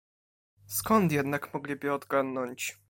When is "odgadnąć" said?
1.93-2.77